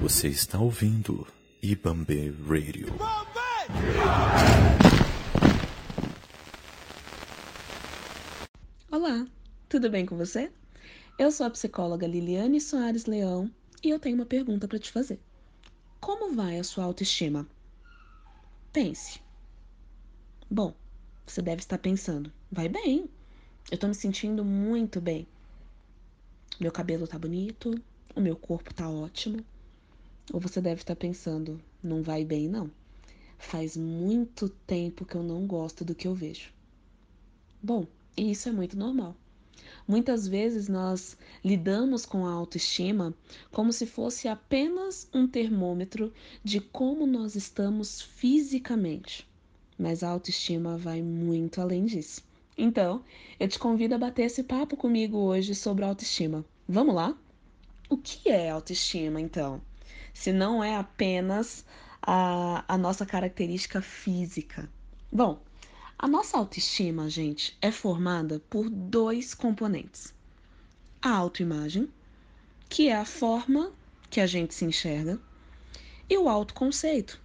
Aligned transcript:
Você 0.00 0.28
está 0.28 0.58
ouvindo 0.58 1.26
Ibambe 1.62 2.30
Radio. 2.48 2.86
Olá, 8.90 9.26
tudo 9.68 9.90
bem 9.90 10.06
com 10.06 10.16
você? 10.16 10.50
Eu 11.18 11.30
sou 11.30 11.46
a 11.46 11.50
psicóloga 11.50 12.06
Liliane 12.06 12.60
Soares 12.60 13.04
Leão 13.04 13.50
e 13.82 13.90
eu 13.90 13.98
tenho 13.98 14.14
uma 14.14 14.24
pergunta 14.24 14.66
para 14.66 14.78
te 14.78 14.90
fazer. 14.90 15.20
Como 16.00 16.34
vai 16.34 16.58
a 16.58 16.64
sua 16.64 16.84
autoestima? 16.84 17.46
Pense. 18.72 19.20
Bom, 20.50 20.74
você 21.26 21.42
deve 21.42 21.60
estar 21.60 21.76
pensando, 21.76 22.32
vai 22.50 22.68
bem. 22.68 23.10
Eu 23.70 23.78
tô 23.78 23.88
me 23.88 23.94
sentindo 23.94 24.44
muito 24.44 25.00
bem. 25.00 25.26
Meu 26.60 26.70
cabelo 26.70 27.08
tá 27.08 27.18
bonito, 27.18 27.74
o 28.14 28.20
meu 28.20 28.36
corpo 28.36 28.74
tá 28.74 28.88
ótimo. 28.88 29.42
Ou 30.32 30.38
você 30.38 30.60
deve 30.60 30.82
estar 30.82 30.94
pensando, 30.94 31.58
não 31.82 32.02
vai 32.02 32.24
bem 32.24 32.46
não. 32.46 32.70
Faz 33.38 33.74
muito 33.76 34.48
tempo 34.48 35.06
que 35.06 35.14
eu 35.14 35.22
não 35.22 35.46
gosto 35.46 35.82
do 35.84 35.94
que 35.94 36.06
eu 36.06 36.14
vejo. 36.14 36.52
Bom, 37.62 37.86
isso 38.14 38.50
é 38.50 38.52
muito 38.52 38.76
normal. 38.76 39.16
Muitas 39.88 40.28
vezes 40.28 40.68
nós 40.68 41.16
lidamos 41.42 42.04
com 42.04 42.26
a 42.26 42.32
autoestima 42.32 43.14
como 43.50 43.72
se 43.72 43.86
fosse 43.86 44.28
apenas 44.28 45.08
um 45.12 45.26
termômetro 45.26 46.12
de 46.44 46.60
como 46.60 47.06
nós 47.06 47.34
estamos 47.34 48.02
fisicamente. 48.02 49.26
Mas 49.78 50.02
a 50.02 50.10
autoestima 50.10 50.76
vai 50.76 51.02
muito 51.02 51.60
além 51.62 51.86
disso. 51.86 52.22
Então, 52.56 53.04
eu 53.38 53.48
te 53.48 53.58
convido 53.58 53.94
a 53.94 53.98
bater 53.98 54.24
esse 54.24 54.44
papo 54.44 54.76
comigo 54.76 55.18
hoje 55.18 55.54
sobre 55.54 55.84
autoestima. 55.84 56.44
Vamos 56.68 56.94
lá? 56.94 57.16
O 57.88 57.96
que 57.96 58.28
é 58.28 58.50
autoestima, 58.50 59.20
então? 59.20 59.60
Se 60.12 60.32
não 60.32 60.62
é 60.62 60.76
apenas 60.76 61.64
a, 62.00 62.64
a 62.68 62.78
nossa 62.78 63.04
característica 63.04 63.82
física. 63.82 64.70
Bom, 65.10 65.40
a 65.98 66.06
nossa 66.06 66.36
autoestima, 66.36 67.08
gente, 67.08 67.56
é 67.60 67.70
formada 67.70 68.40
por 68.50 68.68
dois 68.68 69.34
componentes: 69.34 70.14
a 71.02 71.10
autoimagem, 71.10 71.88
que 72.68 72.88
é 72.88 72.96
a 72.96 73.04
forma 73.04 73.72
que 74.10 74.20
a 74.20 74.26
gente 74.26 74.54
se 74.54 74.64
enxerga, 74.64 75.20
e 76.08 76.16
o 76.16 76.28
autoconceito, 76.28 77.20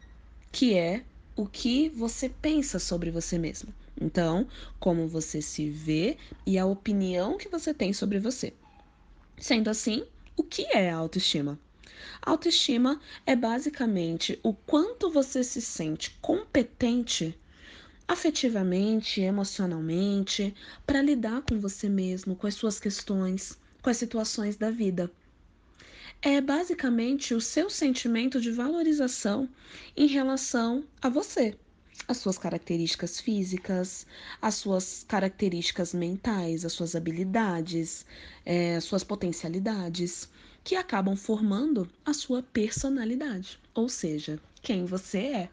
que 0.52 0.76
é 0.76 1.04
o 1.36 1.46
que 1.46 1.90
você 1.90 2.30
pensa 2.30 2.80
sobre 2.80 3.12
você 3.12 3.38
mesmo. 3.38 3.74
Então, 4.00 4.48
como 4.80 5.08
você 5.08 5.42
se 5.42 5.70
vê 5.70 6.18
e 6.46 6.58
a 6.58 6.66
opinião 6.66 7.38
que 7.38 7.50
você 7.50 7.74
tem 7.74 7.92
sobre 7.94 8.20
você. 8.20 8.54
Sendo 9.38 9.70
assim, 9.70 10.06
o 10.38 10.44
que 10.44 10.64
é 10.72 10.90
a 10.90 10.98
autoestima? 10.98 11.60
Autoestima 12.22 13.00
é 13.26 13.36
basicamente 13.36 14.40
o 14.42 14.54
quanto 14.54 15.12
você 15.12 15.44
se 15.44 15.62
sente 15.62 16.18
competente 16.22 17.38
afetivamente, 18.08 19.22
emocionalmente, 19.22 20.56
para 20.86 21.02
lidar 21.02 21.42
com 21.44 21.60
você 21.60 21.88
mesmo, 21.88 22.36
com 22.36 22.48
as 22.48 22.56
suas 22.56 22.80
questões, 22.80 23.58
com 23.82 23.90
as 23.90 23.98
situações 23.98 24.56
da 24.56 24.72
vida 24.72 25.12
é 26.22 26.42
basicamente 26.42 27.34
o 27.34 27.40
seu 27.40 27.70
sentimento 27.70 28.42
de 28.42 28.52
valorização 28.52 29.50
em 29.96 30.06
relação 30.06 30.84
a 31.02 31.08
você, 31.08 31.58
as 32.08 32.18
suas 32.18 32.38
características 32.38 33.20
físicas, 33.20 34.06
as 34.42 34.56
suas 34.56 35.06
características 35.08 35.94
mentais, 35.94 36.66
as 36.66 36.74
suas 36.74 36.96
habilidades, 36.96 38.06
é, 38.46 38.76
as 38.76 38.84
suas 38.84 39.04
potencialidades, 39.04 40.30
que 40.64 40.76
acabam 40.76 41.16
formando 41.16 41.90
a 42.06 42.14
sua 42.14 42.44
personalidade, 42.44 43.60
ou 43.74 43.88
seja, 43.88 44.40
quem 44.62 44.86
você 44.86 45.20
é. 45.20 45.50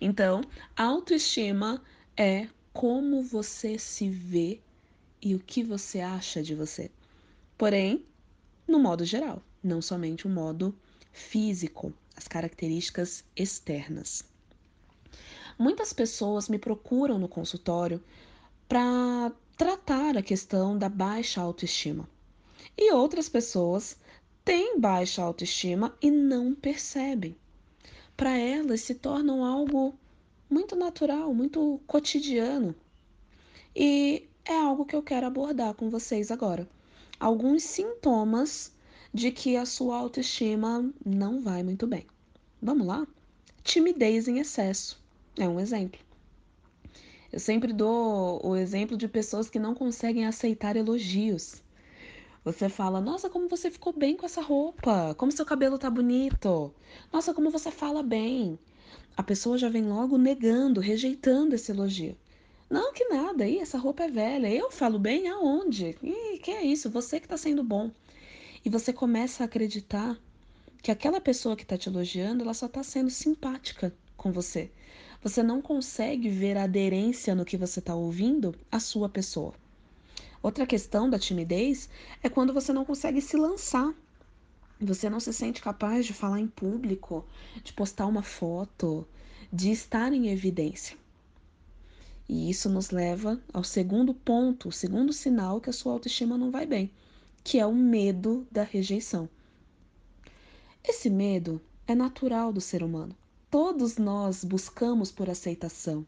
Então, 0.00 0.42
autoestima 0.76 1.82
é 2.16 2.48
como 2.72 3.22
você 3.22 3.78
se 3.78 4.08
vê 4.08 4.60
e 5.20 5.34
o 5.34 5.38
que 5.38 5.62
você 5.62 6.00
acha 6.00 6.42
de 6.42 6.54
você. 6.54 6.90
Porém, 7.58 8.04
no 8.66 8.78
modo 8.78 9.04
geral 9.04 9.42
não 9.62 9.82
somente 9.82 10.26
o 10.26 10.30
modo 10.30 10.74
físico, 11.12 11.92
as 12.16 12.26
características 12.26 13.24
externas. 13.36 14.24
Muitas 15.60 15.92
pessoas 15.92 16.48
me 16.48 16.58
procuram 16.58 17.18
no 17.18 17.28
consultório 17.28 18.02
para 18.66 19.30
tratar 19.58 20.16
a 20.16 20.22
questão 20.22 20.78
da 20.78 20.88
baixa 20.88 21.38
autoestima. 21.38 22.08
E 22.78 22.90
outras 22.94 23.28
pessoas 23.28 23.94
têm 24.42 24.80
baixa 24.80 25.22
autoestima 25.22 25.94
e 26.00 26.10
não 26.10 26.54
percebem. 26.54 27.36
Para 28.16 28.38
elas 28.38 28.80
se 28.80 28.94
tornam 28.94 29.44
algo 29.44 29.94
muito 30.48 30.74
natural, 30.74 31.34
muito 31.34 31.78
cotidiano. 31.86 32.74
E 33.76 34.26
é 34.46 34.56
algo 34.56 34.86
que 34.86 34.96
eu 34.96 35.02
quero 35.02 35.26
abordar 35.26 35.74
com 35.74 35.90
vocês 35.90 36.30
agora. 36.30 36.66
Alguns 37.18 37.64
sintomas 37.64 38.72
de 39.12 39.30
que 39.30 39.58
a 39.58 39.66
sua 39.66 39.98
autoestima 39.98 40.90
não 41.04 41.42
vai 41.42 41.62
muito 41.62 41.86
bem. 41.86 42.06
Vamos 42.62 42.86
lá? 42.86 43.06
Timidez 43.62 44.26
em 44.26 44.38
excesso 44.38 44.98
é 45.36 45.48
um 45.48 45.60
exemplo. 45.60 46.00
Eu 47.32 47.38
sempre 47.38 47.72
dou 47.72 48.44
o 48.44 48.56
exemplo 48.56 48.96
de 48.96 49.06
pessoas 49.06 49.48
que 49.48 49.58
não 49.58 49.74
conseguem 49.74 50.26
aceitar 50.26 50.76
elogios. 50.76 51.62
Você 52.44 52.68
fala, 52.68 53.00
nossa, 53.00 53.28
como 53.30 53.48
você 53.48 53.70
ficou 53.70 53.92
bem 53.92 54.16
com 54.16 54.26
essa 54.26 54.40
roupa, 54.40 55.14
como 55.16 55.30
seu 55.30 55.44
cabelo 55.44 55.78
tá 55.78 55.90
bonito, 55.90 56.74
nossa, 57.12 57.34
como 57.34 57.50
você 57.50 57.70
fala 57.70 58.02
bem. 58.02 58.58
A 59.16 59.22
pessoa 59.22 59.58
já 59.58 59.68
vem 59.68 59.84
logo 59.84 60.16
negando, 60.16 60.80
rejeitando 60.80 61.54
esse 61.54 61.70
elogio. 61.70 62.16
Não, 62.68 62.92
que 62.92 63.04
nada, 63.08 63.46
Ih, 63.46 63.58
essa 63.58 63.76
roupa 63.76 64.04
é 64.04 64.08
velha. 64.08 64.48
Eu 64.48 64.70
falo 64.70 64.98
bem 64.98 65.28
aonde? 65.28 65.96
Ih, 66.02 66.38
que 66.38 66.50
é 66.50 66.64
isso? 66.64 66.88
Você 66.90 67.20
que 67.20 67.28
tá 67.28 67.36
sendo 67.36 67.62
bom. 67.62 67.90
E 68.64 68.70
você 68.70 68.92
começa 68.92 69.44
a 69.44 69.46
acreditar 69.46 70.18
que 70.82 70.90
aquela 70.90 71.20
pessoa 71.20 71.56
que 71.56 71.62
está 71.62 71.76
te 71.76 71.88
elogiando, 71.88 72.42
ela 72.42 72.54
só 72.54 72.66
está 72.66 72.82
sendo 72.82 73.10
simpática 73.10 73.92
com 74.16 74.32
você. 74.32 74.70
Você 75.22 75.42
não 75.42 75.60
consegue 75.60 76.28
ver 76.28 76.56
a 76.56 76.64
aderência 76.64 77.34
no 77.34 77.44
que 77.44 77.56
você 77.56 77.78
está 77.78 77.94
ouvindo 77.94 78.54
à 78.70 78.80
sua 78.80 79.08
pessoa. 79.08 79.54
Outra 80.42 80.66
questão 80.66 81.08
da 81.08 81.18
timidez 81.18 81.88
é 82.22 82.28
quando 82.28 82.54
você 82.54 82.72
não 82.72 82.84
consegue 82.84 83.20
se 83.20 83.36
lançar. 83.36 83.94
Você 84.80 85.10
não 85.10 85.20
se 85.20 85.32
sente 85.32 85.60
capaz 85.60 86.06
de 86.06 86.14
falar 86.14 86.40
em 86.40 86.46
público, 86.46 87.26
de 87.62 87.72
postar 87.72 88.06
uma 88.06 88.22
foto, 88.22 89.06
de 89.52 89.70
estar 89.70 90.12
em 90.12 90.28
evidência. 90.28 90.96
E 92.28 92.48
isso 92.48 92.70
nos 92.70 92.90
leva 92.90 93.38
ao 93.52 93.64
segundo 93.64 94.14
ponto, 94.14 94.68
o 94.68 94.72
segundo 94.72 95.12
sinal 95.12 95.60
que 95.60 95.68
a 95.68 95.72
sua 95.72 95.92
autoestima 95.92 96.38
não 96.38 96.50
vai 96.50 96.64
bem 96.64 96.90
que 97.42 97.58
é 97.58 97.66
o 97.66 97.74
medo 97.74 98.46
da 98.50 98.62
rejeição. 98.62 99.28
Esse 100.84 101.10
medo 101.10 101.60
é 101.86 101.94
natural 101.94 102.52
do 102.52 102.60
ser 102.60 102.82
humano. 102.82 103.14
Todos 103.50 103.96
nós 103.96 104.44
buscamos 104.44 105.10
por 105.10 105.28
aceitação, 105.28 106.06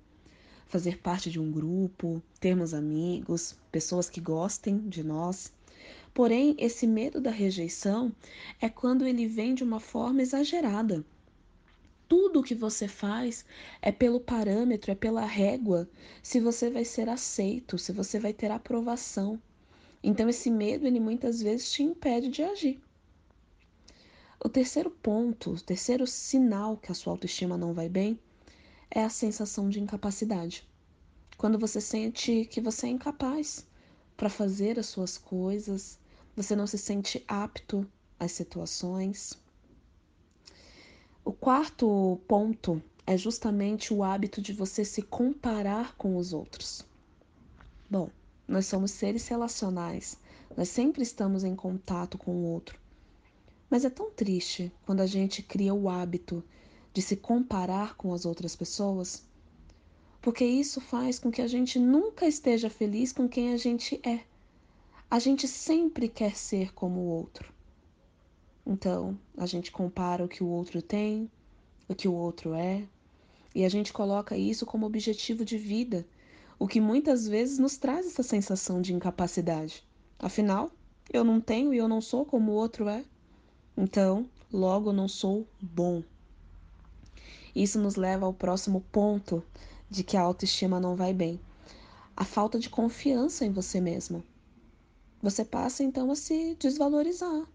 fazer 0.68 0.98
parte 0.98 1.28
de 1.28 1.40
um 1.40 1.50
grupo, 1.50 2.22
termos 2.38 2.72
amigos, 2.72 3.56
pessoas 3.72 4.08
que 4.08 4.20
gostem 4.20 4.78
de 4.88 5.02
nós. 5.02 5.52
Porém, 6.14 6.54
esse 6.56 6.86
medo 6.86 7.20
da 7.20 7.32
rejeição 7.32 8.12
é 8.60 8.68
quando 8.68 9.04
ele 9.04 9.26
vem 9.26 9.56
de 9.56 9.64
uma 9.64 9.80
forma 9.80 10.22
exagerada. 10.22 11.04
Tudo 12.06 12.38
o 12.38 12.42
que 12.44 12.54
você 12.54 12.86
faz 12.86 13.44
é 13.80 13.90
pelo 13.90 14.20
parâmetro, 14.20 14.92
é 14.92 14.94
pela 14.94 15.24
régua, 15.24 15.90
se 16.22 16.38
você 16.38 16.70
vai 16.70 16.84
ser 16.84 17.08
aceito, 17.08 17.76
se 17.76 17.90
você 17.90 18.20
vai 18.20 18.32
ter 18.32 18.52
aprovação. 18.52 19.36
Então 20.00 20.28
esse 20.28 20.48
medo 20.48 20.86
ele 20.86 21.00
muitas 21.00 21.42
vezes 21.42 21.72
te 21.72 21.82
impede 21.82 22.28
de 22.28 22.44
agir. 22.44 22.80
O 24.44 24.48
terceiro 24.48 24.90
ponto, 24.90 25.52
o 25.52 25.60
terceiro 25.60 26.04
sinal 26.04 26.76
que 26.76 26.90
a 26.90 26.94
sua 26.96 27.12
autoestima 27.12 27.56
não 27.56 27.72
vai 27.72 27.88
bem 27.88 28.18
é 28.90 29.04
a 29.04 29.08
sensação 29.08 29.70
de 29.70 29.80
incapacidade. 29.80 30.66
Quando 31.38 31.56
você 31.56 31.80
sente 31.80 32.44
que 32.46 32.60
você 32.60 32.88
é 32.88 32.90
incapaz 32.90 33.64
para 34.16 34.28
fazer 34.28 34.80
as 34.80 34.86
suas 34.86 35.16
coisas, 35.16 35.96
você 36.34 36.56
não 36.56 36.66
se 36.66 36.76
sente 36.76 37.24
apto 37.28 37.86
às 38.18 38.32
situações. 38.32 39.40
O 41.24 41.32
quarto 41.32 42.20
ponto 42.26 42.82
é 43.06 43.16
justamente 43.16 43.94
o 43.94 44.02
hábito 44.02 44.42
de 44.42 44.52
você 44.52 44.84
se 44.84 45.02
comparar 45.02 45.94
com 45.94 46.16
os 46.16 46.32
outros. 46.32 46.84
Bom, 47.88 48.10
nós 48.48 48.66
somos 48.66 48.90
seres 48.90 49.28
relacionais, 49.28 50.18
nós 50.56 50.68
sempre 50.68 51.04
estamos 51.04 51.44
em 51.44 51.54
contato 51.54 52.18
com 52.18 52.32
o 52.32 52.42
outro. 52.42 52.81
Mas 53.72 53.86
é 53.86 53.88
tão 53.88 54.10
triste 54.10 54.70
quando 54.84 55.00
a 55.00 55.06
gente 55.06 55.42
cria 55.42 55.72
o 55.72 55.88
hábito 55.88 56.44
de 56.92 57.00
se 57.00 57.16
comparar 57.16 57.96
com 57.96 58.12
as 58.12 58.26
outras 58.26 58.54
pessoas, 58.54 59.24
porque 60.20 60.44
isso 60.44 60.78
faz 60.78 61.18
com 61.18 61.30
que 61.30 61.40
a 61.40 61.46
gente 61.46 61.78
nunca 61.78 62.26
esteja 62.26 62.68
feliz 62.68 63.14
com 63.14 63.26
quem 63.26 63.50
a 63.50 63.56
gente 63.56 63.98
é. 64.06 64.24
A 65.10 65.18
gente 65.18 65.48
sempre 65.48 66.06
quer 66.06 66.36
ser 66.36 66.74
como 66.74 67.00
o 67.00 67.06
outro. 67.06 67.50
Então, 68.66 69.18
a 69.38 69.46
gente 69.46 69.72
compara 69.72 70.22
o 70.22 70.28
que 70.28 70.44
o 70.44 70.48
outro 70.48 70.82
tem, 70.82 71.30
o 71.88 71.94
que 71.94 72.06
o 72.06 72.12
outro 72.12 72.52
é, 72.52 72.86
e 73.54 73.64
a 73.64 73.70
gente 73.70 73.90
coloca 73.90 74.36
isso 74.36 74.66
como 74.66 74.84
objetivo 74.84 75.46
de 75.46 75.56
vida, 75.56 76.06
o 76.58 76.68
que 76.68 76.78
muitas 76.78 77.26
vezes 77.26 77.58
nos 77.58 77.78
traz 77.78 78.04
essa 78.04 78.22
sensação 78.22 78.82
de 78.82 78.92
incapacidade. 78.92 79.82
Afinal, 80.18 80.70
eu 81.10 81.24
não 81.24 81.40
tenho 81.40 81.72
e 81.72 81.78
eu 81.78 81.88
não 81.88 82.02
sou 82.02 82.26
como 82.26 82.52
o 82.52 82.54
outro 82.54 82.86
é. 82.86 83.02
Então, 83.76 84.28
logo 84.52 84.92
não 84.92 85.08
sou 85.08 85.46
bom. 85.60 86.02
Isso 87.54 87.78
nos 87.78 87.96
leva 87.96 88.26
ao 88.26 88.32
próximo 88.32 88.80
ponto 88.92 89.42
de 89.88 90.02
que 90.02 90.16
a 90.16 90.22
autoestima 90.22 90.80
não 90.80 90.96
vai 90.96 91.12
bem. 91.12 91.40
A 92.16 92.24
falta 92.24 92.58
de 92.58 92.70
confiança 92.70 93.44
em 93.44 93.50
você 93.50 93.80
mesmo. 93.80 94.22
Você 95.22 95.44
passa 95.44 95.82
então 95.82 96.10
a 96.10 96.16
se 96.16 96.56
desvalorizar. 96.58 97.46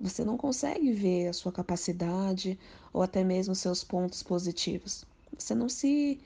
Você 0.00 0.24
não 0.24 0.36
consegue 0.36 0.92
ver 0.92 1.28
a 1.28 1.32
sua 1.32 1.52
capacidade 1.52 2.58
ou 2.92 3.02
até 3.02 3.22
mesmo 3.22 3.54
seus 3.54 3.84
pontos 3.84 4.22
positivos. 4.22 5.04
Você 5.38 5.54
não 5.54 5.68
se 5.68 6.20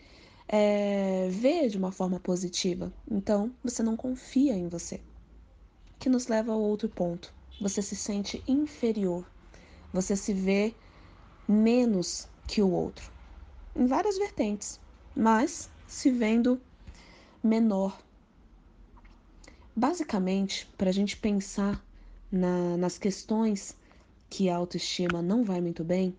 é, 0.49 1.29
vê 1.29 1.69
de 1.69 1.77
uma 1.77 1.93
forma 1.93 2.19
positiva. 2.19 2.93
Então, 3.11 3.53
você 3.63 3.83
não 3.83 3.97
confia 3.97 4.55
em 4.55 4.69
você. 4.69 5.01
Que 5.99 6.09
nos 6.09 6.27
leva 6.27 6.53
ao 6.53 6.61
outro 6.61 6.89
ponto. 6.89 7.36
Você 7.61 7.83
se 7.83 7.97
sente 7.97 8.43
inferior. 8.47 9.25
Você 9.93 10.17
se 10.17 10.33
vê 10.33 10.75
menos 11.49 12.29
que 12.47 12.61
o 12.63 12.71
outro. 12.71 13.11
Em 13.75 13.87
várias 13.87 14.19
vertentes 14.19 14.81
mas 15.17 15.71
se 15.87 16.11
vendo 16.11 16.61
menor. 17.43 17.99
Basicamente, 19.75 20.67
para 20.77 20.91
a 20.91 20.93
gente 20.93 21.17
pensar 21.17 21.83
na, 22.31 22.77
nas 22.77 22.99
questões 22.99 23.75
que 24.29 24.51
a 24.51 24.57
autoestima 24.57 25.23
não 25.23 25.43
vai 25.43 25.61
muito 25.61 25.83
bem, 25.83 26.15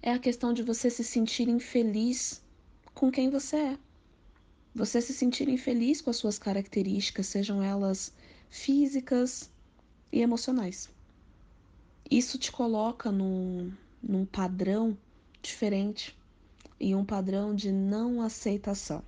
é 0.00 0.12
a 0.12 0.18
questão 0.18 0.52
de 0.52 0.62
você 0.62 0.88
se 0.88 1.02
sentir 1.02 1.48
infeliz 1.48 2.40
com 2.94 3.10
quem 3.10 3.28
você 3.28 3.56
é. 3.56 3.78
Você 4.74 5.00
se 5.00 5.12
sentir 5.12 5.48
infeliz 5.48 6.00
com 6.00 6.10
as 6.10 6.16
suas 6.16 6.38
características, 6.38 7.26
sejam 7.26 7.60
elas 7.60 8.12
físicas 8.48 9.50
e 10.12 10.20
emocionais. 10.20 10.90
Isso 12.10 12.38
te 12.38 12.50
coloca 12.50 13.12
num, 13.12 13.72
num 14.02 14.24
padrão 14.24 14.96
diferente 15.42 16.16
e 16.80 16.94
um 16.94 17.04
padrão 17.04 17.54
de 17.54 17.70
não 17.70 18.22
aceitação. 18.22 19.02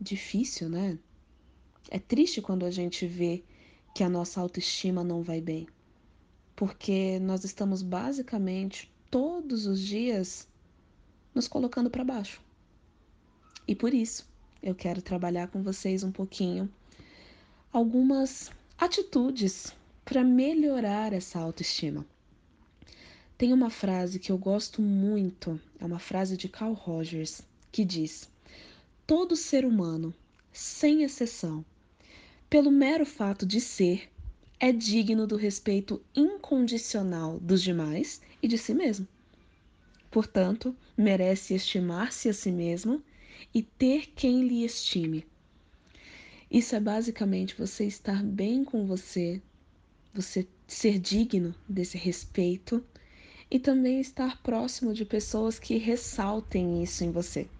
Difícil, 0.00 0.68
né? 0.68 0.98
É 1.90 1.98
triste 1.98 2.40
quando 2.40 2.64
a 2.64 2.70
gente 2.70 3.06
vê 3.06 3.42
que 3.94 4.04
a 4.04 4.08
nossa 4.08 4.40
autoestima 4.40 5.02
não 5.02 5.22
vai 5.22 5.40
bem, 5.40 5.66
porque 6.54 7.18
nós 7.18 7.44
estamos 7.44 7.82
basicamente 7.82 8.90
todos 9.10 9.66
os 9.66 9.80
dias 9.80 10.46
nos 11.34 11.48
colocando 11.48 11.90
para 11.90 12.04
baixo. 12.04 12.40
E 13.66 13.74
por 13.74 13.92
isso 13.92 14.26
eu 14.62 14.74
quero 14.74 15.02
trabalhar 15.02 15.48
com 15.48 15.62
vocês 15.62 16.02
um 16.02 16.12
pouquinho 16.12 16.70
algumas 17.72 18.50
atitudes 18.78 19.74
para 20.04 20.22
melhorar 20.22 21.12
essa 21.12 21.40
autoestima. 21.40 22.06
Tem 23.36 23.52
uma 23.52 23.70
frase 23.70 24.20
que 24.20 24.30
eu 24.30 24.38
gosto 24.38 24.80
muito, 24.80 25.60
é 25.80 25.84
uma 25.84 25.98
frase 25.98 26.36
de 26.36 26.48
Carl 26.48 26.74
Rogers, 26.74 27.42
que 27.72 27.84
diz: 27.84 28.30
Todo 29.04 29.34
ser 29.34 29.64
humano, 29.64 30.14
sem 30.52 31.02
exceção, 31.02 31.64
pelo 32.48 32.70
mero 32.70 33.04
fato 33.04 33.44
de 33.44 33.60
ser, 33.60 34.08
é 34.60 34.70
digno 34.70 35.26
do 35.26 35.36
respeito 35.36 36.00
incondicional 36.14 37.40
dos 37.40 37.60
demais 37.60 38.20
e 38.40 38.46
de 38.46 38.56
si 38.56 38.74
mesmo. 38.74 39.08
Portanto, 40.08 40.74
merece 40.96 41.52
estimar-se 41.52 42.28
a 42.28 42.32
si 42.32 42.52
mesmo 42.52 43.02
e 43.52 43.60
ter 43.60 44.06
quem 44.14 44.46
lhe 44.46 44.64
estime. 44.64 45.26
Isso 46.50 46.74
é 46.74 46.80
basicamente 46.80 47.54
você 47.54 47.86
estar 47.86 48.22
bem 48.22 48.64
com 48.64 48.86
você, 48.86 49.42
você 50.14 50.48
ser 50.66 50.98
digno 50.98 51.54
desse 51.68 51.98
respeito 51.98 52.82
e 53.50 53.58
também 53.58 54.00
estar 54.00 54.42
próximo 54.42 54.94
de 54.94 55.04
pessoas 55.04 55.58
que 55.58 55.76
ressaltem 55.76 56.82
isso 56.82 57.04
em 57.04 57.10
você. 57.10 57.50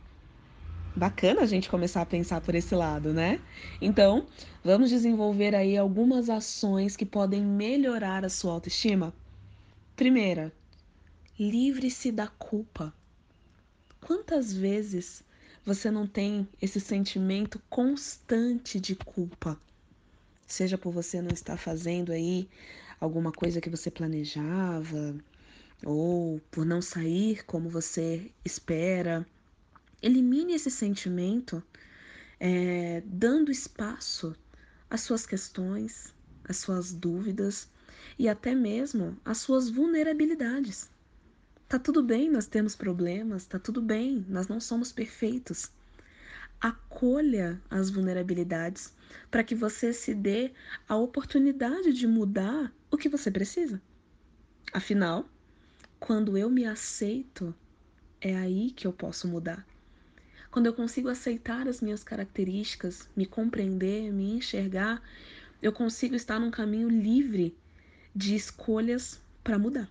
Bacana 0.97 1.43
a 1.43 1.47
gente 1.47 1.69
começar 1.69 2.03
a 2.03 2.07
pensar 2.07 2.41
por 2.41 2.55
esse 2.55 2.75
lado, 2.75 3.13
né? 3.13 3.41
Então, 3.81 4.27
vamos 4.65 4.91
desenvolver 4.91 5.55
aí 5.55 5.77
algumas 5.77 6.29
ações 6.29 6.97
que 6.97 7.07
podem 7.07 7.45
melhorar 7.45 8.25
a 8.25 8.29
sua 8.29 8.53
autoestima. 8.55 9.15
Primeira, 9.95 10.53
livre-se 11.39 12.11
da 12.11 12.27
culpa. 12.27 12.93
Quantas 14.05 14.53
vezes 14.53 15.23
você 15.69 15.91
não 15.91 16.07
tem 16.07 16.49
esse 16.63 16.81
sentimento 16.81 17.61
constante 17.69 18.81
de 18.81 18.97
culpa? 18.97 19.61
Seja 20.47 20.79
por 20.79 20.91
você 20.91 21.21
não 21.21 21.31
estar 21.31 21.59
fazendo 21.59 22.11
aí 22.11 22.49
alguma 22.99 23.31
coisa 23.31 23.61
que 23.61 23.69
você 23.69 23.91
planejava, 23.91 25.15
ou 25.85 26.41
por 26.51 26.65
não 26.65 26.81
sair 26.81 27.45
como 27.45 27.69
você 27.69 28.33
espera. 28.43 29.29
Elimine 30.01 30.55
esse 30.55 30.71
sentimento, 30.71 31.63
é, 32.41 33.03
dando 33.05 33.53
espaço 33.53 34.35
às 34.89 35.03
suas 35.03 35.27
questões, 35.27 36.15
às 36.45 36.57
suas 36.57 36.95
dúvidas 36.95 37.69
e 38.19 38.27
até 38.27 38.55
mesmo 38.55 39.21
às 39.23 39.37
suas 39.37 39.69
vulnerabilidades. 39.69 40.89
Tá 41.69 41.79
tudo 41.79 42.03
bem 42.03 42.31
nós 42.31 42.47
temos 42.47 42.75
problemas, 42.75 43.45
tá 43.45 43.59
tudo 43.59 43.83
bem, 43.83 44.25
nós 44.27 44.49
não 44.49 44.59
somos 44.59 44.91
perfeitos. 44.91 45.71
Acolha 46.59 47.61
as 47.69 47.91
vulnerabilidades 47.91 48.91
para 49.31 49.45
que 49.45 49.55
você 49.55 49.93
se 49.93 50.15
dê 50.15 50.51
a 50.89 50.97
oportunidade 50.97 51.93
de 51.93 52.07
mudar 52.07 52.73
o 52.91 52.97
que 52.97 53.07
você 53.07 53.31
precisa. 53.31 53.83
Afinal, 54.73 55.29
quando 56.01 56.39
eu 56.39 56.49
me 56.49 56.65
aceito, 56.65 57.55
é 58.19 58.35
aí 58.35 58.71
que 58.71 58.87
eu 58.87 58.93
posso 58.93 59.29
mudar. 59.29 59.67
Quando 60.51 60.65
eu 60.65 60.73
consigo 60.73 61.11
aceitar 61.11 61.69
as 61.69 61.83
minhas 61.83 62.03
características, 62.03 63.07
me 63.15 63.27
compreender, 63.27 64.11
me 64.11 64.31
enxergar, 64.31 65.03
eu 65.61 65.71
consigo 65.71 66.15
estar 66.15 66.41
num 66.41 66.51
caminho 66.51 66.89
livre 66.89 67.55
de 68.17 68.35
escolhas 68.35 69.21
para 69.45 69.59
mudar. 69.59 69.91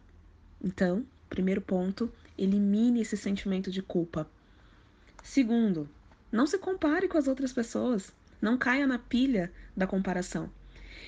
Então, 0.60 1.06
primeiro 1.30 1.62
ponto, 1.62 2.12
elimine 2.38 3.02
esse 3.02 3.18
sentimento 3.18 3.72
de 3.72 3.82
culpa. 3.82 4.30
Segundo, 5.24 5.90
não 6.32 6.46
se 6.46 6.58
compare 6.58 7.08
com 7.08 7.18
as 7.18 7.28
outras 7.28 7.54
pessoas. 7.54 8.14
Não 8.42 8.58
caia 8.58 8.86
na 8.86 9.00
pilha 9.00 9.52
da 9.76 9.88
comparação. 9.88 10.50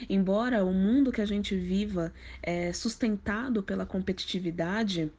Embora 0.10 0.64
o 0.64 0.74
mundo 0.74 1.12
que 1.12 1.22
a 1.22 1.26
gente 1.26 1.56
viva 1.56 2.14
é 2.42 2.72
sustentado 2.72 3.62
pela 3.62 3.86
competitividade, 3.86 5.12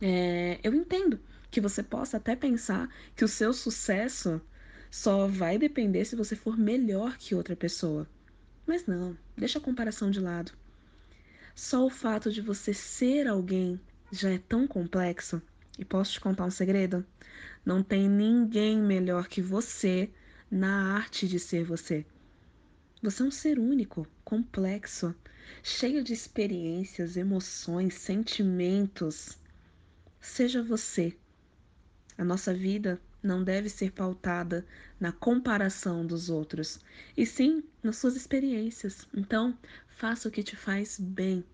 é, 0.00 0.58
eu 0.62 0.74
entendo 0.74 1.20
que 1.50 1.60
você 1.60 1.82
possa 1.82 2.16
até 2.16 2.36
pensar 2.36 2.88
que 3.16 3.24
o 3.24 3.28
seu 3.28 3.52
sucesso 3.52 4.40
só 4.90 5.26
vai 5.26 5.58
depender 5.58 6.04
se 6.04 6.16
você 6.16 6.34
for 6.34 6.56
melhor 6.56 7.16
que 7.16 7.34
outra 7.34 7.54
pessoa. 7.54 8.08
Mas 8.66 8.86
não, 8.86 9.16
deixa 9.36 9.58
a 9.58 9.62
comparação 9.62 10.10
de 10.10 10.20
lado. 10.20 10.52
Só 11.54 11.86
o 11.86 11.90
fato 11.90 12.30
de 12.30 12.40
você 12.40 12.74
ser 12.74 13.26
alguém 13.26 13.80
já 14.10 14.30
é 14.30 14.38
tão 14.38 14.66
complexo. 14.66 15.40
E 15.78 15.84
posso 15.84 16.12
te 16.12 16.20
contar 16.20 16.44
um 16.44 16.50
segredo? 16.50 17.06
Não 17.64 17.82
tem 17.82 18.08
ninguém 18.08 18.78
melhor 18.78 19.28
que 19.28 19.40
você 19.40 20.10
na 20.50 20.94
arte 20.94 21.28
de 21.28 21.38
ser 21.38 21.64
você. 21.64 22.04
Você 23.02 23.22
é 23.22 23.26
um 23.26 23.30
ser 23.30 23.58
único, 23.58 24.06
complexo, 24.24 25.14
cheio 25.62 26.02
de 26.02 26.12
experiências, 26.12 27.16
emoções, 27.16 27.94
sentimentos. 27.94 29.38
Seja 30.20 30.62
você. 30.62 31.16
A 32.16 32.24
nossa 32.24 32.52
vida 32.52 33.00
não 33.22 33.44
deve 33.44 33.68
ser 33.68 33.92
pautada 33.92 34.66
na 34.98 35.12
comparação 35.12 36.04
dos 36.04 36.28
outros, 36.28 36.80
e 37.16 37.24
sim 37.24 37.62
nas 37.82 37.96
suas 37.98 38.16
experiências. 38.16 39.06
Então, 39.14 39.56
faça 39.96 40.28
o 40.28 40.32
que 40.32 40.42
te 40.42 40.56
faz 40.56 40.98
bem. 40.98 41.44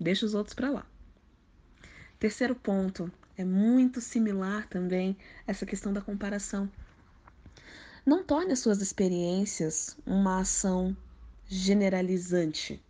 Deixa 0.00 0.26
os 0.26 0.34
outros 0.34 0.54
para 0.54 0.70
lá. 0.70 0.93
Terceiro 2.18 2.54
ponto 2.54 3.10
é 3.36 3.44
muito 3.44 4.00
similar 4.00 4.68
também 4.68 5.16
essa 5.46 5.66
questão 5.66 5.92
da 5.92 6.00
comparação. 6.00 6.70
Não 8.06 8.22
torne 8.22 8.52
as 8.52 8.58
suas 8.58 8.80
experiências 8.80 9.96
uma 10.06 10.40
ação 10.40 10.96
generalizante. 11.46 12.80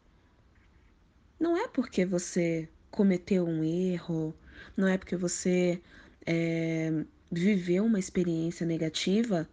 Não 1.38 1.56
é 1.56 1.68
porque 1.68 2.04
você 2.04 2.68
cometeu 2.90 3.46
um 3.46 3.64
erro, 3.64 4.34
não 4.76 4.86
é 4.86 4.96
porque 4.96 5.16
você 5.16 5.80
é, 6.26 7.04
viveu 7.30 7.84
uma 7.84 7.98
experiência 7.98 8.66
negativa, 8.66 9.48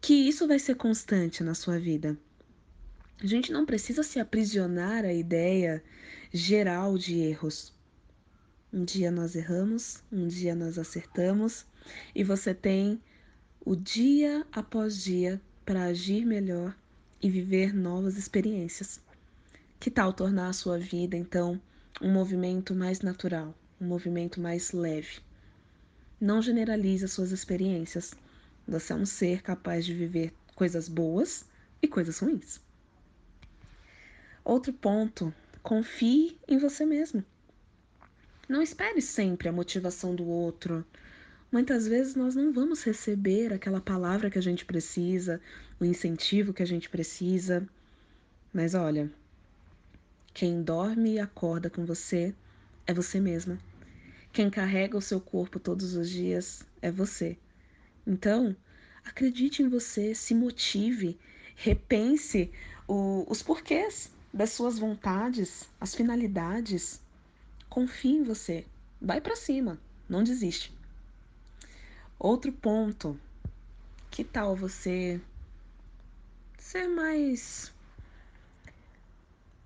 que 0.00 0.14
isso 0.14 0.46
vai 0.46 0.58
ser 0.58 0.76
constante 0.76 1.42
na 1.42 1.54
sua 1.54 1.78
vida. 1.78 2.16
A 3.20 3.26
gente 3.26 3.52
não 3.52 3.66
precisa 3.66 4.02
se 4.02 4.20
aprisionar 4.20 5.04
à 5.04 5.12
ideia 5.12 5.82
geral 6.32 6.96
de 6.96 7.18
erros. 7.18 7.72
Um 8.70 8.84
dia 8.84 9.10
nós 9.10 9.34
erramos, 9.34 10.02
um 10.12 10.28
dia 10.28 10.54
nós 10.54 10.78
acertamos, 10.78 11.64
e 12.14 12.22
você 12.22 12.54
tem 12.54 13.00
o 13.64 13.74
dia 13.74 14.46
após 14.52 15.02
dia 15.02 15.40
para 15.64 15.84
agir 15.84 16.26
melhor 16.26 16.76
e 17.22 17.30
viver 17.30 17.74
novas 17.74 18.18
experiências. 18.18 19.00
Que 19.80 19.90
tal 19.90 20.12
tornar 20.12 20.48
a 20.48 20.52
sua 20.52 20.78
vida, 20.78 21.16
então, 21.16 21.58
um 22.02 22.12
movimento 22.12 22.74
mais 22.74 23.00
natural, 23.00 23.54
um 23.80 23.86
movimento 23.86 24.38
mais 24.38 24.72
leve? 24.72 25.20
Não 26.20 26.42
generalize 26.42 27.06
as 27.06 27.12
suas 27.12 27.32
experiências. 27.32 28.12
Você 28.66 28.92
é 28.92 28.96
um 28.96 29.06
ser 29.06 29.40
capaz 29.40 29.86
de 29.86 29.94
viver 29.94 30.30
coisas 30.54 30.90
boas 30.90 31.46
e 31.80 31.88
coisas 31.88 32.18
ruins. 32.18 32.60
Outro 34.44 34.74
ponto: 34.74 35.32
confie 35.62 36.38
em 36.46 36.58
você 36.58 36.84
mesmo. 36.84 37.24
Não 38.48 38.62
espere 38.62 39.02
sempre 39.02 39.46
a 39.46 39.52
motivação 39.52 40.14
do 40.14 40.26
outro. 40.26 40.82
Muitas 41.52 41.86
vezes 41.86 42.14
nós 42.14 42.34
não 42.34 42.50
vamos 42.50 42.82
receber 42.82 43.52
aquela 43.52 43.80
palavra 43.80 44.30
que 44.30 44.38
a 44.38 44.42
gente 44.42 44.64
precisa, 44.64 45.40
o 45.78 45.84
incentivo 45.84 46.54
que 46.54 46.62
a 46.62 46.66
gente 46.66 46.88
precisa. 46.88 47.68
Mas 48.50 48.74
olha, 48.74 49.12
quem 50.32 50.62
dorme 50.62 51.14
e 51.14 51.18
acorda 51.18 51.68
com 51.68 51.84
você 51.84 52.34
é 52.86 52.94
você 52.94 53.20
mesma. 53.20 53.58
Quem 54.32 54.48
carrega 54.48 54.96
o 54.96 55.02
seu 55.02 55.20
corpo 55.20 55.60
todos 55.60 55.94
os 55.94 56.08
dias 56.08 56.62
é 56.80 56.90
você. 56.90 57.36
Então, 58.06 58.56
acredite 59.04 59.62
em 59.62 59.68
você, 59.68 60.14
se 60.14 60.34
motive, 60.34 61.18
repense 61.54 62.50
o, 62.86 63.26
os 63.30 63.42
porquês 63.42 64.10
das 64.32 64.50
suas 64.50 64.78
vontades, 64.78 65.68
as 65.78 65.94
finalidades. 65.94 67.02
Confie 67.78 68.16
em 68.16 68.24
você. 68.24 68.66
Vai 69.00 69.20
para 69.20 69.36
cima, 69.36 69.78
não 70.08 70.24
desiste. 70.24 70.76
Outro 72.18 72.50
ponto. 72.50 73.16
Que 74.10 74.24
tal 74.24 74.56
você 74.56 75.20
ser 76.58 76.88
mais 76.88 77.72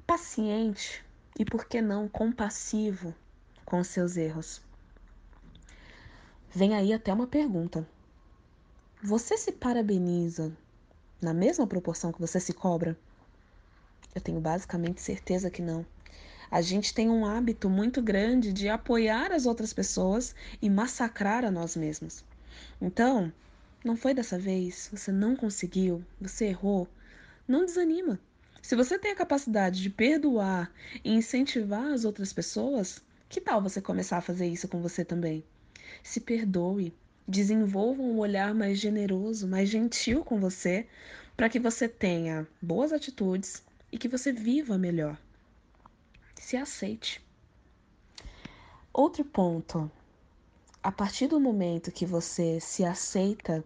paciente 0.07 1.03
e, 1.39 1.45
por 1.47 1.65
que 1.65 1.81
não, 1.81 2.07
compassivo 2.07 3.15
com 3.65 3.81
os 3.81 3.89
seus 3.89 4.19
erros. 4.19 4.61
Vem 6.55 6.75
aí 6.75 6.93
até 6.93 7.15
uma 7.15 7.27
pergunta. 7.27 7.89
Você 9.03 9.39
se 9.39 9.53
parabeniza 9.53 10.55
na 11.19 11.33
mesma 11.33 11.67
proporção 11.67 12.13
que 12.13 12.21
você 12.21 12.39
se 12.39 12.53
cobra? 12.53 12.95
Eu 14.15 14.21
tenho 14.21 14.39
basicamente 14.39 15.01
certeza 15.01 15.51
que 15.51 15.63
não. 15.63 15.87
A 16.53 16.61
gente 16.61 16.93
tem 16.93 17.09
um 17.09 17.25
hábito 17.25 17.71
muito 17.71 18.03
grande 18.03 18.53
de 18.53 18.69
apoiar 18.69 19.33
as 19.33 19.47
outras 19.47 19.73
pessoas 19.73 20.35
e 20.61 20.69
massacrar 20.69 21.47
a 21.47 21.51
nós 21.51 21.75
mesmos. 21.75 22.23
Então, 22.79 23.33
não 23.83 23.97
foi 23.97 24.13
dessa 24.13 24.39
vez, 24.39 24.91
você 24.93 25.11
não 25.11 25.35
conseguiu, 25.35 26.05
você 26.21 26.49
errou. 26.49 26.87
Não 27.49 27.65
desanima. 27.65 28.21
Se 28.61 28.77
você 28.77 28.99
tem 28.99 29.13
a 29.13 29.17
capacidade 29.17 29.81
de 29.81 29.89
perdoar 29.89 30.71
e 31.03 31.15
incentivar 31.15 31.91
as 31.91 32.05
outras 32.05 32.35
pessoas, 32.35 33.03
que 33.31 33.41
tal 33.41 33.63
você 33.63 33.81
começar 33.81 34.19
a 34.19 34.21
fazer 34.21 34.47
isso 34.47 34.69
com 34.69 34.83
você 34.83 35.07
também? 35.07 35.43
Se 36.03 36.21
perdoe, 36.21 36.93
desenvolva 37.27 38.03
um 38.03 38.19
olhar 38.19 38.55
mais 38.55 38.79
generoso, 38.79 39.49
mais 39.49 39.71
gentil 39.71 40.23
com 40.23 40.39
você, 40.39 40.87
para 41.35 41.49
que 41.49 41.59
você 41.59 41.89
tenha 41.89 42.47
boas 42.61 42.93
atitudes 42.93 43.63
e 43.91 43.97
que 43.97 44.07
você 44.07 44.31
viva 44.31 44.77
melhor. 44.77 45.19
Se 46.43 46.57
aceite. 46.57 47.25
Outro 48.93 49.25
ponto. 49.25 49.89
A 50.83 50.91
partir 50.91 51.29
do 51.29 51.39
momento 51.39 51.93
que 51.93 52.05
você 52.05 52.59
se 52.59 52.85
aceita, 52.85 53.65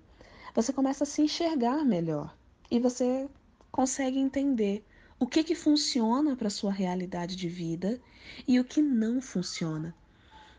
você 0.54 0.74
começa 0.74 1.02
a 1.02 1.06
se 1.06 1.22
enxergar 1.22 1.86
melhor 1.86 2.36
e 2.70 2.78
você 2.78 3.28
consegue 3.72 4.18
entender 4.18 4.84
o 5.18 5.26
que, 5.26 5.42
que 5.42 5.54
funciona 5.54 6.36
para 6.36 6.50
sua 6.50 6.70
realidade 6.70 7.34
de 7.34 7.48
vida 7.48 7.98
e 8.46 8.60
o 8.60 8.64
que 8.64 8.82
não 8.82 9.22
funciona. 9.22 9.96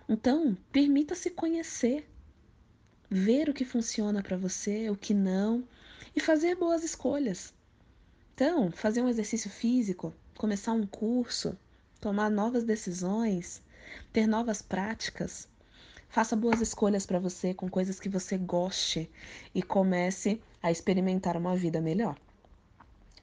Então, 0.09 0.57
permita-se 0.71 1.29
conhecer, 1.29 2.09
ver 3.07 3.47
o 3.47 3.53
que 3.53 3.63
funciona 3.63 4.23
para 4.23 4.35
você, 4.35 4.89
o 4.89 4.97
que 4.97 5.13
não, 5.13 5.63
e 6.15 6.19
fazer 6.19 6.55
boas 6.55 6.83
escolhas. 6.83 7.53
Então, 8.33 8.71
fazer 8.71 9.03
um 9.03 9.07
exercício 9.07 9.51
físico, 9.51 10.11
começar 10.35 10.73
um 10.73 10.85
curso, 10.85 11.55
tomar 12.07 12.31
novas 12.31 12.63
decisões, 12.63 13.61
ter 14.13 14.25
novas 14.25 14.61
práticas. 14.61 15.45
Faça 16.07 16.37
boas 16.37 16.61
escolhas 16.61 17.05
para 17.05 17.19
você 17.19 17.53
com 17.53 17.69
coisas 17.69 17.99
que 17.99 18.07
você 18.07 18.37
goste 18.37 19.11
e 19.53 19.61
comece 19.61 20.41
a 20.63 20.71
experimentar 20.71 21.35
uma 21.35 21.53
vida 21.53 21.81
melhor. 21.81 22.15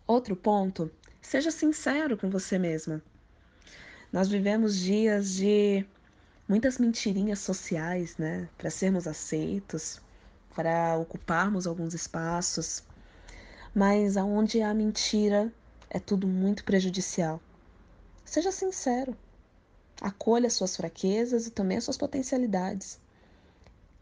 Outro 0.06 0.36
ponto 0.36 0.90
Seja 1.24 1.50
sincero 1.50 2.18
com 2.18 2.28
você 2.28 2.58
mesma. 2.58 3.02
Nós 4.12 4.28
vivemos 4.28 4.78
dias 4.78 5.32
de 5.32 5.86
muitas 6.46 6.76
mentirinhas 6.76 7.38
sociais, 7.38 8.18
né? 8.18 8.46
Para 8.58 8.68
sermos 8.68 9.06
aceitos, 9.06 10.02
para 10.54 10.98
ocuparmos 10.98 11.66
alguns 11.66 11.94
espaços. 11.94 12.84
Mas 13.74 14.18
aonde 14.18 14.60
há 14.60 14.74
mentira, 14.74 15.50
é 15.88 15.98
tudo 15.98 16.26
muito 16.26 16.62
prejudicial. 16.62 17.40
Seja 18.34 18.50
sincero. 18.50 19.16
Acolha 20.00 20.50
suas 20.50 20.76
fraquezas 20.76 21.46
e 21.46 21.52
também 21.52 21.76
as 21.76 21.84
suas 21.84 21.96
potencialidades. 21.96 22.98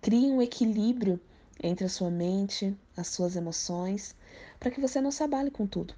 Crie 0.00 0.30
um 0.30 0.40
equilíbrio 0.40 1.20
entre 1.62 1.84
a 1.84 1.88
sua 1.90 2.10
mente, 2.10 2.74
as 2.96 3.08
suas 3.08 3.36
emoções, 3.36 4.14
para 4.58 4.70
que 4.70 4.80
você 4.80 5.02
não 5.02 5.10
se 5.10 5.22
abale 5.22 5.50
com 5.50 5.66
tudo. 5.66 5.94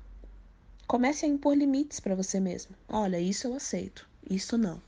Comece 0.84 1.24
a 1.24 1.28
impor 1.28 1.56
limites 1.56 2.00
para 2.00 2.16
você 2.16 2.40
mesmo. 2.40 2.74
Olha, 2.88 3.20
isso 3.20 3.46
eu 3.46 3.54
aceito, 3.54 4.04
isso 4.28 4.58
não. 4.58 4.82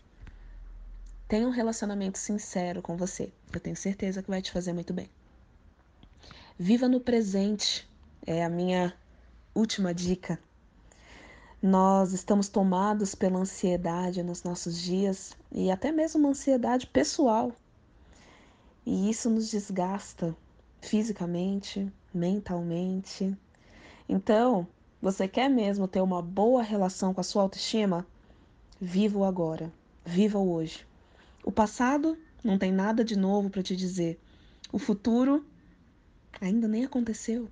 Tenha 1.28 1.46
um 1.46 1.52
relacionamento 1.52 2.18
sincero 2.18 2.82
com 2.82 2.96
você. 2.96 3.32
Eu 3.52 3.60
tenho 3.60 3.76
certeza 3.76 4.24
que 4.24 4.28
vai 4.28 4.42
te 4.42 4.50
fazer 4.50 4.72
muito 4.72 4.92
bem. 4.92 5.08
Viva 6.58 6.88
no 6.88 6.98
presente 6.98 7.88
é 8.26 8.44
a 8.44 8.48
minha 8.48 8.92
última 9.54 9.94
dica. 9.94 10.36
Nós 11.62 12.12
estamos 12.12 12.48
tomados 12.48 13.14
pela 13.14 13.38
ansiedade 13.38 14.22
nos 14.22 14.42
nossos 14.42 14.80
dias 14.80 15.34
e 15.50 15.70
até 15.70 15.90
mesmo 15.90 16.20
uma 16.20 16.28
ansiedade 16.28 16.86
pessoal. 16.86 17.50
E 18.84 19.08
isso 19.10 19.30
nos 19.30 19.50
desgasta 19.50 20.36
fisicamente, 20.80 21.90
mentalmente. 22.12 23.36
Então, 24.06 24.68
você 25.00 25.26
quer 25.26 25.48
mesmo 25.48 25.88
ter 25.88 26.00
uma 26.02 26.20
boa 26.20 26.62
relação 26.62 27.14
com 27.14 27.20
a 27.20 27.24
sua 27.24 27.42
autoestima? 27.42 28.06
Viva 28.78 29.18
o 29.18 29.24
agora, 29.24 29.72
viva 30.04 30.38
o 30.38 30.52
hoje. 30.52 30.86
O 31.42 31.50
passado 31.50 32.18
não 32.44 32.58
tem 32.58 32.70
nada 32.70 33.02
de 33.02 33.16
novo 33.16 33.48
para 33.48 33.62
te 33.62 33.74
dizer. 33.74 34.20
O 34.70 34.78
futuro 34.78 35.44
ainda 36.40 36.68
nem 36.68 36.84
aconteceu, 36.84 37.48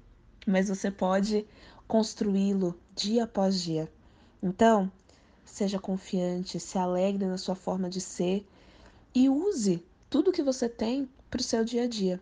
mas 0.47 0.69
você 0.69 0.91
pode 0.91 1.47
construí-lo 1.95 2.77
dia 2.93 3.23
após 3.23 3.63
dia. 3.63 3.89
Então, 4.43 4.91
seja 5.45 5.79
confiante, 5.79 6.59
se 6.59 6.77
alegre 6.77 7.25
na 7.25 7.39
sua 7.39 7.55
forma 7.55 7.89
de 7.89 8.01
ser 8.01 8.45
e 9.15 9.29
use 9.29 9.81
tudo 10.11 10.33
que 10.33 10.43
você 10.43 10.69
tem 10.69 11.09
para 11.31 11.41
o 11.41 11.45
seu 11.45 11.65
dia 11.65 11.85
a 11.85 11.87
dia. 11.87 12.21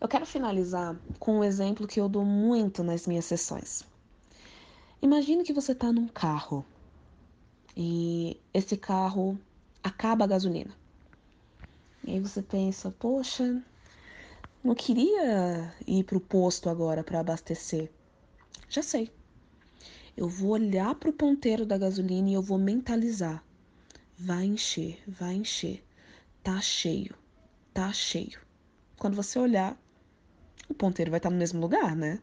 Eu 0.00 0.06
quero 0.06 0.24
finalizar 0.24 0.96
com 1.18 1.38
um 1.38 1.42
exemplo 1.42 1.88
que 1.88 2.00
eu 2.00 2.08
dou 2.08 2.24
muito 2.24 2.84
nas 2.84 3.08
minhas 3.08 3.24
sessões. 3.24 3.82
Imagine 5.02 5.42
que 5.42 5.52
você 5.52 5.72
está 5.72 5.92
num 5.92 6.06
carro 6.06 6.64
e 7.76 8.40
esse 8.54 8.76
carro 8.76 9.36
acaba 9.82 10.26
a 10.26 10.28
gasolina. 10.28 10.76
E 12.04 12.12
aí 12.12 12.20
você 12.20 12.40
pensa, 12.40 12.94
poxa, 13.00 13.60
não 14.62 14.76
queria 14.76 15.74
ir 15.84 16.04
para 16.04 16.18
o 16.18 16.20
posto 16.20 16.70
agora 16.70 17.02
para 17.02 17.18
abastecer. 17.18 17.90
Já 18.74 18.82
sei. 18.82 19.08
Eu 20.16 20.28
vou 20.28 20.50
olhar 20.50 20.96
para 20.96 21.08
o 21.08 21.12
ponteiro 21.12 21.64
da 21.64 21.78
gasolina 21.78 22.28
e 22.30 22.34
eu 22.34 22.42
vou 22.42 22.58
mentalizar. 22.58 23.40
Vai 24.18 24.46
encher, 24.46 25.00
vai 25.06 25.34
encher. 25.34 25.84
Tá 26.42 26.60
cheio, 26.60 27.14
tá 27.72 27.92
cheio. 27.92 28.40
Quando 28.98 29.14
você 29.14 29.38
olhar, 29.38 29.80
o 30.68 30.74
ponteiro 30.74 31.12
vai 31.12 31.18
estar 31.18 31.30
no 31.30 31.36
mesmo 31.36 31.60
lugar, 31.60 31.94
né? 31.94 32.18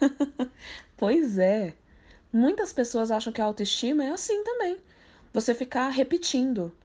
pois 0.96 1.38
é. 1.38 1.72
Muitas 2.32 2.72
pessoas 2.72 3.12
acham 3.12 3.32
que 3.32 3.40
a 3.40 3.44
autoestima 3.44 4.02
é 4.02 4.10
assim 4.10 4.42
também. 4.42 4.78
Você 5.32 5.54
ficar 5.54 5.88
repetindo: 5.90 6.76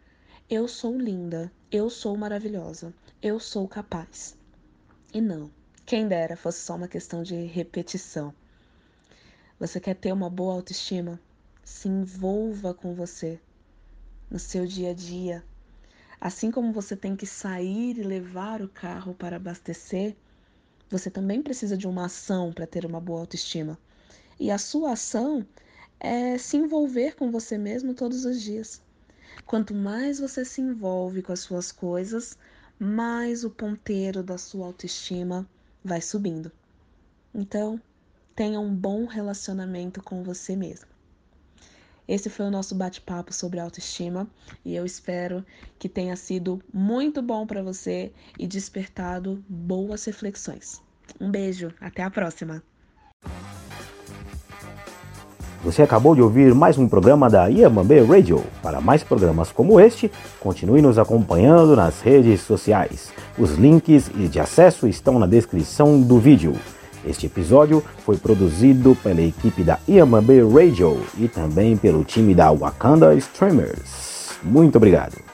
eu 0.48 0.68
sou 0.68 0.96
linda, 0.96 1.52
eu 1.72 1.90
sou 1.90 2.16
maravilhosa, 2.16 2.94
eu 3.20 3.40
sou 3.40 3.68
capaz. 3.68 4.38
E 5.12 5.20
não, 5.20 5.50
quem 5.88 6.08
dera 6.08 6.38
fosse 6.38 6.60
só 6.60 6.76
uma 6.76 6.88
questão 6.88 7.24
de 7.24 7.34
repetição. 7.46 8.32
Você 9.60 9.80
quer 9.80 9.96
ter 9.96 10.14
uma 10.14 10.30
boa 10.30 10.54
autoestima? 10.54 11.20
Se 11.64 11.88
envolva 11.88 12.76
com 12.76 12.94
você 12.94 13.40
no 14.30 14.38
seu 14.38 14.68
dia 14.68 14.92
a 14.92 14.94
dia. 14.94 15.44
Assim 16.22 16.52
como 16.52 16.72
você 16.72 16.96
tem 16.96 17.16
que 17.16 17.26
sair 17.26 17.98
e 17.98 18.04
levar 18.04 18.62
o 18.62 18.70
carro 18.70 19.16
para 19.16 19.38
abastecer, 19.38 20.16
você 20.92 21.10
também 21.10 21.42
precisa 21.42 21.76
de 21.76 21.88
uma 21.88 22.06
ação 22.06 22.54
para 22.54 22.68
ter 22.68 22.86
uma 22.86 23.02
boa 23.02 23.22
autoestima. 23.22 23.80
E 24.40 24.52
a 24.52 24.60
sua 24.60 24.92
ação 24.92 25.44
é 26.00 26.38
se 26.38 26.56
envolver 26.56 27.16
com 27.16 27.32
você 27.32 27.58
mesmo 27.58 27.96
todos 27.96 28.26
os 28.26 28.40
dias. 28.40 28.80
Quanto 29.44 29.74
mais 29.74 30.20
você 30.20 30.46
se 30.46 30.62
envolve 30.62 31.24
com 31.24 31.34
as 31.34 31.40
suas 31.40 31.72
coisas, 31.72 32.38
mais 32.78 33.44
o 33.44 33.50
ponteiro 33.50 34.22
da 34.22 34.38
sua 34.38 34.68
autoestima 34.68 35.50
vai 35.84 36.00
subindo. 36.00 36.52
Então, 37.34 37.82
tenha 38.38 38.60
um 38.60 38.72
bom 38.72 39.08
relacionamento 39.08 40.00
com 40.04 40.22
você 40.22 40.56
mesmo. 40.56 40.86
Esse 42.08 42.30
foi 42.30 42.46
o 42.46 42.52
nosso 42.52 42.76
bate-papo 42.76 43.34
sobre 43.34 43.60
autoestima 43.60 44.28
e 44.64 44.76
eu 44.76 44.86
espero 44.86 45.44
que 45.80 45.90
tenha 45.90 46.16
sido 46.16 46.62
muito 46.72 47.20
bom 47.20 47.48
para 47.48 47.64
você 47.64 48.12
e 48.38 48.46
despertado 48.46 49.44
boas 49.50 50.06
reflexões. 50.06 50.80
Um 51.20 51.32
beijo, 51.32 51.74
até 51.82 52.04
a 52.04 52.12
próxima! 52.12 52.62
Você 55.64 55.82
acabou 55.82 56.14
de 56.14 56.22
ouvir 56.22 56.54
mais 56.54 56.78
um 56.78 56.88
programa 56.88 57.32
da 57.32 57.48
Iamambe 57.48 58.00
Radio. 58.02 58.46
Para 58.62 58.80
mais 58.80 59.04
programas 59.04 59.52
como 59.52 59.80
este, 59.80 60.12
continue 60.40 60.82
nos 60.82 61.00
acompanhando 61.00 61.76
nas 61.76 62.02
redes 62.02 62.42
sociais. 62.42 63.12
Os 63.36 63.56
links 63.56 64.10
de 64.10 64.40
acesso 64.40 64.88
estão 64.88 65.18
na 65.18 65.26
descrição 65.26 66.00
do 66.00 66.20
vídeo. 66.20 66.54
Este 67.08 67.28
episódio 67.28 67.84
foi 68.06 68.18
produzido 68.18 68.96
pela 69.02 69.22
equipe 69.22 69.64
da 69.64 69.80
Iamambe 69.88 70.42
Radio 70.42 71.02
e 71.18 71.28
também 71.28 71.78
pelo 71.78 72.04
time 72.04 72.36
da 72.36 72.52
Wakanda 72.52 73.16
Streamers. 73.16 74.32
Muito 74.44 74.76
obrigado. 74.76 75.27